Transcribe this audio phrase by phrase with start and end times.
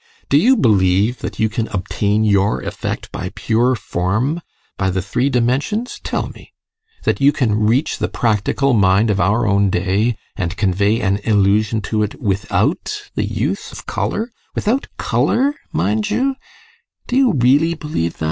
[0.29, 4.41] Do you believe that you can obtain your effect by pure form
[4.75, 6.53] by the three dimensions tell me?
[7.03, 11.81] That you can reach the practical mind of our own day, and convey an illusion
[11.81, 16.35] to it, without the use of colour without colour, mind you
[17.05, 18.19] do you really believe that?